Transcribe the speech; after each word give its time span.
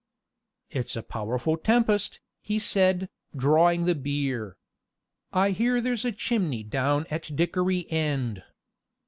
"It's 0.71 0.95
a 0.95 1.03
powerful 1.03 1.57
tempest," 1.57 2.21
he 2.41 2.57
said, 2.57 3.07
drawing 3.37 3.85
the 3.85 3.93
beer. 3.93 4.57
"I 5.31 5.51
hear 5.51 5.79
there's 5.79 6.05
a 6.05 6.11
chimney 6.11 6.63
down 6.63 7.05
at 7.11 7.35
Dickory 7.35 7.85
End." 7.91 8.41